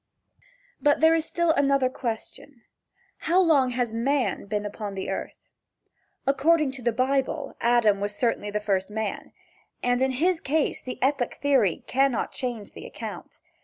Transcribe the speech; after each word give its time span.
But 0.81 0.99
there 0.99 1.13
is 1.13 1.25
still 1.27 1.51
another 1.51 1.87
question. 1.87 2.63
How 3.17 3.39
long 3.39 3.69
has 3.69 3.93
man 3.93 4.47
been 4.47 4.65
upon 4.65 4.95
the 4.95 5.11
earth? 5.11 5.35
According 6.25 6.71
to 6.71 6.81
the 6.81 6.91
Bible, 6.91 7.55
Adam 7.61 7.99
was 7.99 8.15
certainly 8.15 8.49
the 8.49 8.59
first 8.59 8.89
man, 8.89 9.31
and 9.83 10.01
in 10.01 10.13
his 10.13 10.41
case 10.41 10.81
the 10.81 10.97
epoch 11.03 11.35
theory 11.35 11.83
cannot 11.85 12.31
change 12.31 12.71
the 12.71 12.87
account. 12.87 13.41